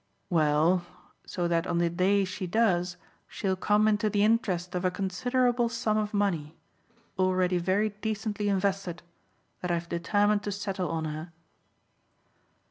[0.31, 0.83] "Well,
[1.27, 5.69] so that on the day she does she'll come into the interest of a considerable
[5.69, 6.55] sum of money
[7.19, 9.03] already very decently invested
[9.61, 11.31] that I've determined to settle on her."